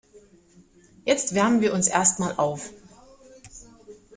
Jetzt 1.05 1.35
wärmen 1.35 1.61
wir 1.61 1.75
uns 1.75 1.87
erstmal 1.87 2.33
auf. 2.35 2.71